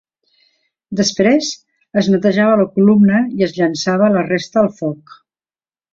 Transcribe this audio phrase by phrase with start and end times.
[1.01, 1.49] Després,
[2.01, 5.19] es netejava la columna i es llançava la resta al foc.